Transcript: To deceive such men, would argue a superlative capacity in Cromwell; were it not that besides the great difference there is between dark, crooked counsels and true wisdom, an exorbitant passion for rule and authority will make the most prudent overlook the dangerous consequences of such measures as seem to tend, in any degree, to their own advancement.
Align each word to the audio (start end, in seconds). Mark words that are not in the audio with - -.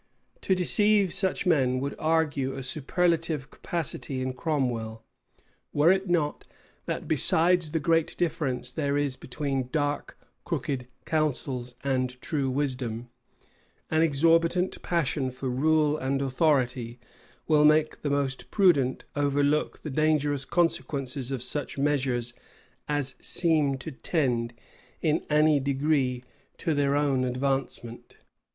To 0.41 0.55
deceive 0.55 1.13
such 1.13 1.45
men, 1.45 1.79
would 1.79 1.93
argue 1.99 2.53
a 2.55 2.63
superlative 2.63 3.51
capacity 3.51 4.19
in 4.19 4.33
Cromwell; 4.33 5.03
were 5.73 5.91
it 5.91 6.09
not 6.09 6.43
that 6.87 7.07
besides 7.07 7.69
the 7.71 7.79
great 7.79 8.17
difference 8.17 8.71
there 8.71 8.97
is 8.97 9.15
between 9.15 9.69
dark, 9.71 10.17
crooked 10.43 10.87
counsels 11.05 11.75
and 11.83 12.19
true 12.19 12.49
wisdom, 12.49 13.09
an 13.91 14.01
exorbitant 14.01 14.81
passion 14.81 15.29
for 15.29 15.49
rule 15.51 15.97
and 15.99 16.19
authority 16.19 16.99
will 17.47 17.63
make 17.63 18.01
the 18.01 18.09
most 18.09 18.49
prudent 18.49 19.03
overlook 19.15 19.83
the 19.83 19.91
dangerous 19.91 20.45
consequences 20.45 21.29
of 21.29 21.43
such 21.43 21.77
measures 21.77 22.33
as 22.89 23.17
seem 23.21 23.77
to 23.77 23.91
tend, 23.91 24.53
in 25.03 25.23
any 25.29 25.59
degree, 25.59 26.23
to 26.57 26.73
their 26.73 26.95
own 26.95 27.23
advancement. 27.23 28.15